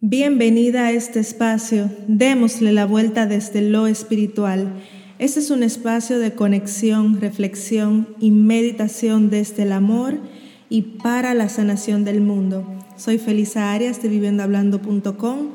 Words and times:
Bienvenida 0.00 0.86
a 0.86 0.92
este 0.92 1.18
espacio. 1.18 1.90
Démosle 2.06 2.72
la 2.72 2.86
vuelta 2.86 3.26
desde 3.26 3.62
lo 3.62 3.88
espiritual. 3.88 4.74
Este 5.18 5.40
es 5.40 5.50
un 5.50 5.64
espacio 5.64 6.20
de 6.20 6.36
conexión, 6.36 7.20
reflexión 7.20 8.06
y 8.20 8.30
meditación 8.30 9.28
desde 9.28 9.64
el 9.64 9.72
amor 9.72 10.20
y 10.70 10.82
para 10.82 11.34
la 11.34 11.48
sanación 11.48 12.04
del 12.04 12.20
mundo. 12.20 12.64
Soy 12.96 13.18
Felisa 13.18 13.72
Arias 13.72 14.00
de 14.00 14.08
viviendohablando.com 14.08 15.48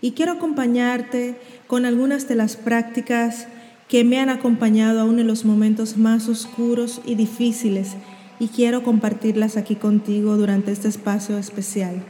y 0.00 0.12
quiero 0.12 0.30
acompañarte 0.30 1.34
con 1.66 1.84
algunas 1.84 2.28
de 2.28 2.36
las 2.36 2.54
prácticas 2.56 3.48
que 3.88 4.04
me 4.04 4.20
han 4.20 4.28
acompañado 4.28 5.00
aún 5.00 5.18
en 5.18 5.26
los 5.26 5.44
momentos 5.44 5.96
más 5.96 6.28
oscuros 6.28 7.00
y 7.04 7.16
difíciles 7.16 7.96
y 8.38 8.46
quiero 8.46 8.84
compartirlas 8.84 9.56
aquí 9.56 9.74
contigo 9.74 10.36
durante 10.36 10.70
este 10.70 10.86
espacio 10.86 11.36
especial. 11.36 12.00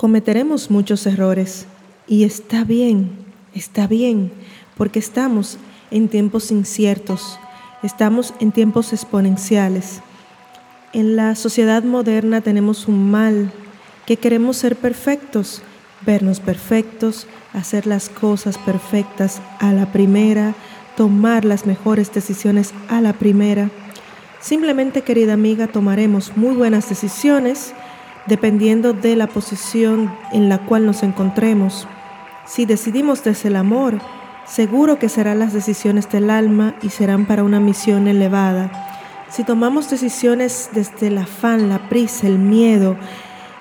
Cometeremos 0.00 0.70
muchos 0.70 1.04
errores 1.04 1.66
y 2.06 2.24
está 2.24 2.64
bien, 2.64 3.10
está 3.54 3.86
bien, 3.86 4.32
porque 4.74 4.98
estamos 4.98 5.58
en 5.90 6.08
tiempos 6.08 6.50
inciertos, 6.50 7.38
estamos 7.82 8.32
en 8.40 8.50
tiempos 8.50 8.94
exponenciales. 8.94 10.00
En 10.94 11.16
la 11.16 11.34
sociedad 11.34 11.82
moderna 11.82 12.40
tenemos 12.40 12.88
un 12.88 13.10
mal, 13.10 13.52
que 14.06 14.16
queremos 14.16 14.56
ser 14.56 14.74
perfectos, 14.74 15.60
vernos 16.06 16.40
perfectos, 16.40 17.26
hacer 17.52 17.86
las 17.86 18.08
cosas 18.08 18.56
perfectas 18.56 19.42
a 19.58 19.74
la 19.74 19.92
primera, 19.92 20.54
tomar 20.96 21.44
las 21.44 21.66
mejores 21.66 22.10
decisiones 22.10 22.72
a 22.88 23.02
la 23.02 23.12
primera. 23.12 23.68
Simplemente, 24.40 25.02
querida 25.02 25.34
amiga, 25.34 25.66
tomaremos 25.66 26.38
muy 26.38 26.56
buenas 26.56 26.88
decisiones 26.88 27.74
dependiendo 28.30 28.92
de 28.92 29.16
la 29.16 29.26
posición 29.26 30.16
en 30.32 30.48
la 30.48 30.58
cual 30.58 30.86
nos 30.86 31.02
encontremos. 31.02 31.88
Si 32.46 32.64
decidimos 32.64 33.24
desde 33.24 33.48
el 33.48 33.56
amor, 33.56 33.98
seguro 34.46 35.00
que 35.00 35.08
serán 35.08 35.40
las 35.40 35.52
decisiones 35.52 36.08
del 36.08 36.30
alma 36.30 36.76
y 36.80 36.90
serán 36.90 37.26
para 37.26 37.42
una 37.42 37.58
misión 37.58 38.06
elevada. 38.06 38.70
Si 39.30 39.42
tomamos 39.42 39.90
decisiones 39.90 40.70
desde 40.72 41.08
el 41.08 41.18
afán, 41.18 41.68
la 41.68 41.88
prisa, 41.88 42.28
el 42.28 42.38
miedo, 42.38 42.96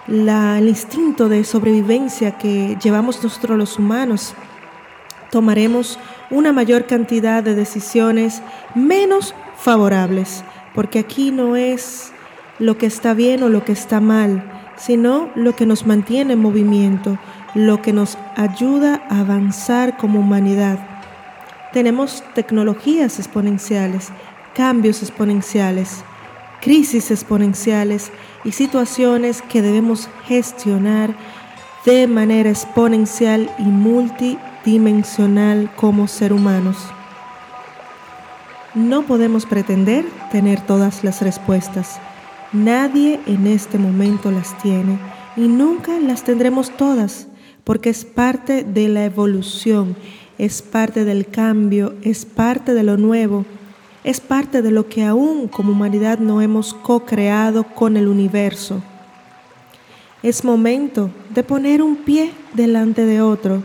el 0.08 0.68
instinto 0.68 1.30
de 1.30 1.44
sobrevivencia 1.44 2.38
que 2.38 2.78
llevamos 2.82 3.24
nosotros 3.24 3.58
los 3.58 3.80
humanos, 3.80 4.36
tomaremos 5.32 5.98
una 6.30 6.54
mayor 6.54 6.86
cantidad 6.86 7.42
de 7.42 7.56
decisiones 7.56 8.44
menos 8.76 9.34
favorables, 9.58 10.44
porque 10.76 11.00
aquí 11.00 11.32
no 11.32 11.56
es 11.56 12.12
lo 12.60 12.78
que 12.78 12.86
está 12.86 13.16
bien 13.16 13.42
o 13.42 13.50
lo 13.50 13.66
que 13.66 13.72
está 13.72 14.00
mal, 14.00 14.59
sino 14.80 15.30
lo 15.36 15.56
que 15.56 15.66
nos 15.66 15.86
mantiene 15.86 16.34
en 16.34 16.42
movimiento, 16.42 17.18
lo 17.54 17.82
que 17.82 17.94
nos 17.94 18.18
ayuda 18.36 19.02
a 19.10 19.20
avanzar 19.20 19.98
como 19.98 20.20
humanidad. 20.20 20.80
Tenemos 21.74 22.24
tecnologías 22.34 23.20
exponenciales, 23.20 24.10
cambios 24.56 25.04
exponenciales, 25.04 26.04
crisis 26.62 27.12
exponenciales 27.12 28.12
y 28.44 28.54
situaciones 28.54 29.42
que 29.42 29.62
debemos 29.62 30.10
gestionar 30.26 31.14
de 31.86 32.08
manera 32.08 32.50
exponencial 32.50 33.50
y 33.60 33.64
multidimensional 33.64 35.70
como 35.76 36.08
ser 36.08 36.34
humanos. 36.34 36.78
No 38.76 39.04
podemos 39.04 39.46
pretender 39.46 40.06
tener 40.32 40.62
todas 40.62 41.04
las 41.04 41.22
respuestas 41.22 42.00
Nadie 42.52 43.20
en 43.28 43.46
este 43.46 43.78
momento 43.78 44.32
las 44.32 44.58
tiene 44.58 44.98
y 45.38 45.42
nunca 45.42 46.00
las 46.00 46.24
tendremos 46.24 46.72
todas, 46.76 47.28
porque 47.64 47.92
es 47.92 48.06
parte 48.06 48.64
de 48.64 48.88
la 48.88 49.06
evolución, 49.06 49.96
es 50.40 50.64
parte 50.64 51.06
del 51.06 51.28
cambio, 51.28 51.94
es 52.02 52.26
parte 52.26 52.74
de 52.74 52.82
lo 52.82 52.98
nuevo, 52.98 53.46
es 54.04 54.20
parte 54.20 54.64
de 54.64 54.72
lo 54.72 54.90
que 54.90 55.06
aún 55.06 55.48
como 55.48 55.74
humanidad 55.74 56.18
no 56.18 56.42
hemos 56.42 56.74
co-creado 56.74 57.64
con 57.64 57.98
el 57.98 58.08
universo. 58.08 58.82
Es 60.24 60.44
momento 60.44 61.12
de 61.30 61.44
poner 61.44 61.84
un 61.84 61.98
pie 61.98 62.32
delante 62.56 63.06
de 63.06 63.22
otro. 63.22 63.62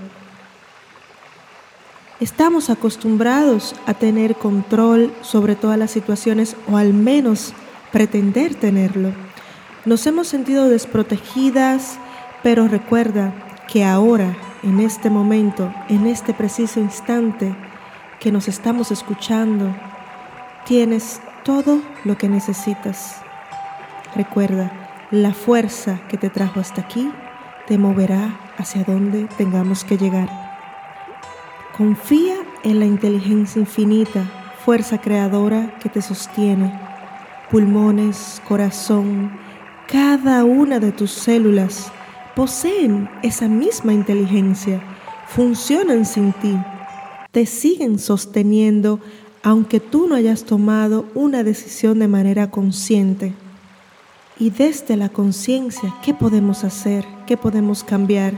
Estamos 2.21 2.69
acostumbrados 2.69 3.75
a 3.87 3.95
tener 3.95 4.35
control 4.35 5.11
sobre 5.23 5.57
todas 5.57 5.79
las 5.79 5.91
situaciones 5.91 6.55
o 6.71 6.77
al 6.77 6.93
menos 6.93 7.55
pretender 7.95 8.57
tenerlo. 8.57 9.13
Nos 9.85 10.05
hemos 10.09 10.27
sentido 10.27 10.69
desprotegidas, 10.69 11.97
pero 12.43 12.67
recuerda 12.67 13.33
que 13.69 13.85
ahora, 13.85 14.37
en 14.65 14.81
este 14.81 15.11
momento, 15.11 15.73
en 15.89 16.09
este 16.09 16.35
preciso 16.35 16.81
instante 16.81 17.55
que 18.19 18.33
nos 18.33 18.49
estamos 18.49 18.91
escuchando, 18.91 19.73
tienes 20.67 21.21
todo 21.45 21.83
lo 22.03 22.19
que 22.19 22.29
necesitas. 22.29 23.19
Recuerda, 24.17 24.73
la 25.13 25.33
fuerza 25.33 26.01
que 26.09 26.19
te 26.19 26.31
trajo 26.31 26.59
hasta 26.59 26.81
aquí 26.81 27.13
te 27.69 27.79
moverá 27.79 28.41
hacia 28.59 28.83
donde 28.83 29.29
tengamos 29.39 29.85
que 29.85 29.99
llegar. 29.99 30.29
Confía 31.77 32.39
en 32.65 32.81
la 32.81 32.87
inteligencia 32.87 33.61
infinita, 33.61 34.25
fuerza 34.65 34.99
creadora 35.01 35.73
que 35.79 35.89
te 35.89 36.03
sostiene 36.03 36.73
pulmones, 37.51 38.41
corazón, 38.47 39.31
cada 39.89 40.45
una 40.45 40.81
de 40.81 40.93
tus 40.93 41.11
células 41.11 41.93
poseen 42.35 43.09
esa 43.23 43.49
misma 43.49 43.93
inteligencia, 43.93 44.83
funcionan 45.29 46.05
sin 46.05 46.33
ti, 46.33 46.57
te 47.31 47.47
siguen 47.47 47.99
sosteniendo 47.99 49.01
aunque 49.45 49.79
tú 49.79 50.09
no 50.09 50.15
hayas 50.15 50.45
tomado 50.45 51.05
una 51.15 51.45
decisión 51.45 51.99
de 51.99 52.09
manera 52.09 52.51
consciente. 52.51 53.35
Y 54.39 54.49
desde 54.49 54.97
la 54.97 55.11
conciencia, 55.11 55.95
¿qué 56.03 56.15
podemos 56.15 56.65
hacer? 56.65 57.05
¿Qué 57.27 57.37
podemos 57.37 57.85
cambiar? 57.85 58.33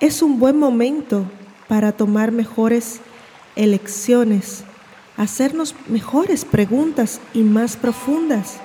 Es 0.00 0.22
un 0.22 0.40
buen 0.40 0.58
momento 0.58 1.24
para 1.68 1.92
tomar 1.92 2.32
mejores 2.32 3.00
elecciones 3.54 4.64
hacernos 5.18 5.74
mejores 5.88 6.44
preguntas 6.46 7.20
y 7.34 7.42
más 7.42 7.76
profundas, 7.76 8.60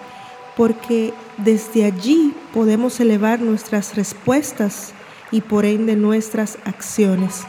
porque 0.56 1.14
desde 1.38 1.84
allí 1.84 2.34
podemos 2.54 3.00
elevar 3.00 3.42
nuestras 3.42 3.96
respuestas 3.96 4.94
y 5.32 5.42
por 5.42 5.66
ende 5.66 5.96
nuestras 5.96 6.60
acciones. 6.64 7.42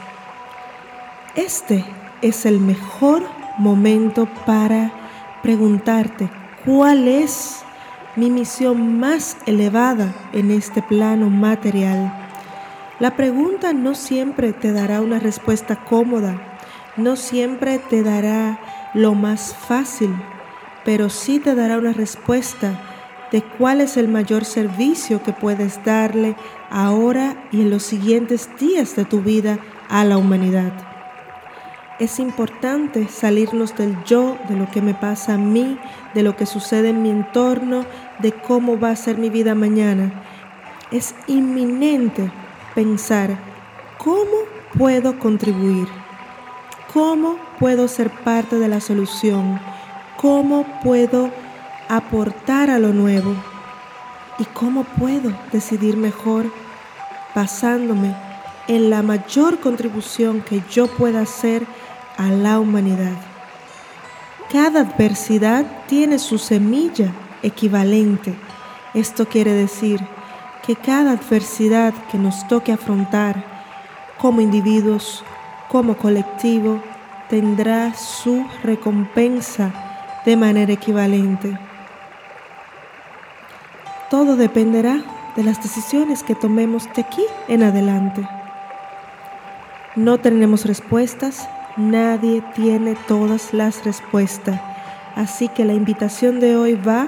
Este 1.35 1.85
es 2.21 2.45
el 2.47 2.59
mejor 2.59 3.23
momento 3.59 4.27
para 4.45 4.91
preguntarte 5.43 6.29
cuál 6.65 7.07
es 7.07 7.59
mi 8.15 8.31
misión 8.31 8.99
más 8.99 9.37
elevada 9.45 10.15
en 10.33 10.49
este 10.49 10.81
plano 10.81 11.29
material. 11.29 12.11
La 12.99 13.15
pregunta 13.15 13.73
no 13.73 13.93
siempre 13.93 14.53
te 14.53 14.71
dará 14.71 15.01
una 15.01 15.19
respuesta 15.19 15.75
cómoda, 15.83 16.57
no 16.97 17.17
siempre 17.17 17.77
te 17.77 18.01
dará 18.01 18.57
lo 18.95 19.13
más 19.13 19.53
fácil, 19.53 20.15
pero 20.83 21.09
sí 21.09 21.39
te 21.39 21.53
dará 21.53 21.77
una 21.77 21.93
respuesta 21.93 22.79
de 23.31 23.43
cuál 23.43 23.81
es 23.81 23.97
el 23.97 24.07
mayor 24.07 24.45
servicio 24.45 25.21
que 25.21 25.33
puedes 25.33 25.83
darle 25.83 26.35
ahora 26.69 27.35
y 27.51 27.61
en 27.61 27.69
los 27.69 27.83
siguientes 27.83 28.49
días 28.57 28.95
de 28.95 29.03
tu 29.05 29.21
vida 29.21 29.59
a 29.89 30.05
la 30.05 30.17
humanidad. 30.17 30.71
Es 31.99 32.19
importante 32.19 33.07
salirnos 33.07 33.75
del 33.75 34.01
yo, 34.05 34.37
de 34.47 34.55
lo 34.55 34.69
que 34.71 34.81
me 34.81 34.93
pasa 34.93 35.35
a 35.35 35.37
mí, 35.37 35.77
de 36.13 36.23
lo 36.23 36.35
que 36.35 36.45
sucede 36.45 36.89
en 36.89 37.01
mi 37.01 37.09
entorno, 37.09 37.85
de 38.19 38.31
cómo 38.31 38.79
va 38.79 38.91
a 38.91 38.95
ser 38.95 39.17
mi 39.17 39.29
vida 39.29 39.55
mañana. 39.55 40.11
Es 40.91 41.15
inminente 41.27 42.31
pensar 42.73 43.37
cómo 43.97 44.43
puedo 44.77 45.19
contribuir 45.19 45.87
¿Cómo 46.95 47.35
puedo 47.59 47.89
ser 47.89 48.09
parte 48.23 48.57
de 48.57 48.69
la 48.69 48.79
solución? 48.79 49.59
¿Cómo 50.15 50.65
puedo 50.81 51.29
aportar 51.89 52.69
a 52.69 52.79
lo 52.79 52.93
nuevo? 52.93 53.35
¿Y 54.39 54.45
cómo 54.45 54.85
puedo 54.85 55.33
decidir 55.51 55.97
mejor 55.97 56.45
basándome 57.35 58.15
en 58.69 58.89
la 58.89 59.01
mayor 59.01 59.59
contribución 59.59 60.39
que 60.39 60.63
yo 60.71 60.87
pueda 60.87 61.19
hacer 61.19 61.67
a 62.15 62.27
la 62.27 62.61
humanidad? 62.61 63.17
Cada 64.49 64.79
adversidad 64.79 65.65
tiene 65.87 66.17
su 66.17 66.37
semilla 66.37 67.11
equivalente. 67.43 68.33
Esto 68.93 69.27
quiere 69.27 69.51
decir 69.51 69.99
que 70.65 70.77
cada 70.77 71.11
adversidad 71.11 71.93
que 72.09 72.17
nos 72.17 72.47
toque 72.47 72.71
afrontar 72.71 73.43
como 74.17 74.39
individuos, 74.39 75.25
como 75.69 75.97
colectivo 75.97 76.81
tendrá 77.29 77.93
su 77.93 78.45
recompensa 78.63 79.71
de 80.25 80.37
manera 80.37 80.73
equivalente. 80.73 81.57
Todo 84.09 84.35
dependerá 84.35 85.03
de 85.35 85.43
las 85.43 85.61
decisiones 85.61 86.23
que 86.23 86.35
tomemos 86.35 86.87
de 86.95 87.01
aquí 87.01 87.25
en 87.47 87.63
adelante. 87.63 88.27
No 89.95 90.17
tenemos 90.17 90.65
respuestas, 90.65 91.47
nadie 91.77 92.41
tiene 92.53 92.95
todas 93.07 93.53
las 93.53 93.83
respuestas, 93.83 94.59
así 95.15 95.47
que 95.49 95.65
la 95.65 95.73
invitación 95.73 96.39
de 96.39 96.55
hoy 96.55 96.75
va 96.75 97.07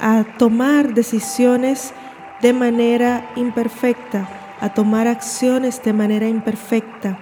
a 0.00 0.24
tomar 0.38 0.94
decisiones 0.94 1.92
de 2.40 2.52
manera 2.52 3.30
imperfecta, 3.36 4.28
a 4.60 4.74
tomar 4.74 5.06
acciones 5.06 5.82
de 5.82 5.92
manera 5.92 6.28
imperfecta, 6.28 7.18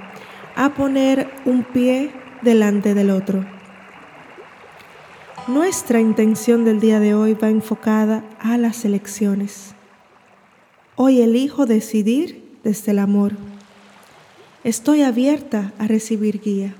a 0.56 0.74
poner 0.74 1.30
un 1.44 1.64
pie 1.64 2.12
delante 2.42 2.94
del 2.94 3.10
otro. 3.10 3.44
Nuestra 5.48 6.00
intención 6.00 6.64
del 6.64 6.80
día 6.80 7.00
de 7.00 7.14
hoy 7.14 7.34
va 7.34 7.48
enfocada 7.48 8.22
a 8.40 8.56
las 8.58 8.84
elecciones. 8.84 9.74
Hoy 10.94 11.20
elijo 11.20 11.66
decidir 11.66 12.58
desde 12.62 12.92
el 12.92 13.00
amor. 13.00 13.32
Estoy 14.62 15.02
abierta 15.02 15.72
a 15.78 15.88
recibir 15.88 16.40
guía. 16.40 16.74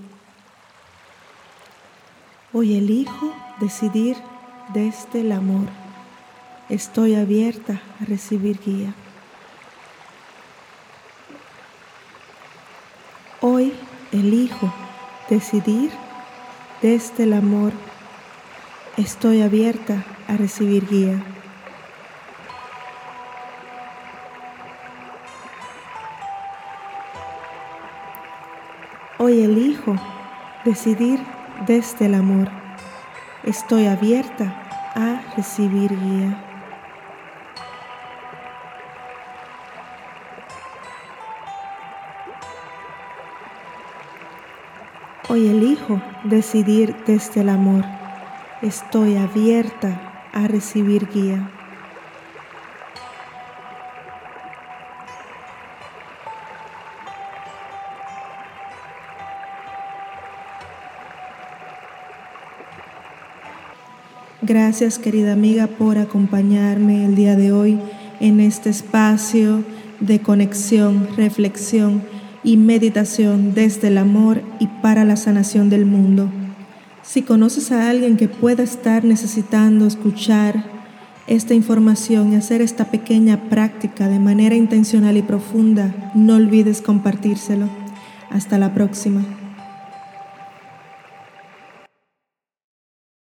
Hoy 2.52 2.76
elijo 2.76 3.34
decidir 3.60 4.16
desde 4.72 5.22
el 5.22 5.32
amor. 5.32 5.66
Estoy 6.68 7.14
abierta 7.14 7.82
a 8.00 8.04
recibir 8.04 8.60
guía. 8.64 8.94
Hoy 13.40 13.72
elijo 14.12 14.72
decidir 15.30 15.90
desde 16.82 17.24
el 17.24 17.32
amor. 17.32 17.72
Estoy 18.96 19.40
abierta 19.40 20.04
a 20.28 20.36
recibir 20.36 20.86
guía. 20.86 21.22
Hoy 29.18 29.42
elijo 29.42 29.96
decidir 30.64 31.18
desde 31.66 32.06
el 32.06 32.14
amor. 32.14 32.48
Estoy 33.44 33.86
abierta 33.86 34.92
a 34.94 35.22
recibir 35.36 35.98
guía. 35.98 36.51
Hoy 45.28 45.46
elijo 45.46 46.02
decidir 46.24 46.96
desde 47.06 47.42
el 47.42 47.48
amor. 47.48 47.84
Estoy 48.60 49.16
abierta 49.16 50.28
a 50.32 50.48
recibir 50.48 51.08
guía. 51.08 51.48
Gracias 64.42 64.98
querida 64.98 65.34
amiga 65.34 65.68
por 65.68 65.98
acompañarme 65.98 67.04
el 67.04 67.14
día 67.14 67.36
de 67.36 67.52
hoy 67.52 67.78
en 68.18 68.40
este 68.40 68.70
espacio 68.70 69.62
de 70.00 70.20
conexión, 70.20 71.08
reflexión 71.16 72.11
y 72.44 72.56
meditación 72.56 73.54
desde 73.54 73.88
el 73.88 73.98
amor 73.98 74.42
y 74.58 74.66
para 74.66 75.04
la 75.04 75.16
sanación 75.16 75.70
del 75.70 75.86
mundo. 75.86 76.30
Si 77.02 77.22
conoces 77.22 77.72
a 77.72 77.90
alguien 77.90 78.16
que 78.16 78.28
pueda 78.28 78.62
estar 78.62 79.04
necesitando 79.04 79.86
escuchar 79.86 80.64
esta 81.26 81.54
información 81.54 82.32
y 82.32 82.36
hacer 82.36 82.62
esta 82.62 82.86
pequeña 82.86 83.48
práctica 83.48 84.08
de 84.08 84.18
manera 84.18 84.54
intencional 84.54 85.16
y 85.16 85.22
profunda, 85.22 86.12
no 86.14 86.36
olvides 86.36 86.82
compartírselo. 86.82 87.68
Hasta 88.30 88.58
la 88.58 88.72
próxima. 88.72 89.41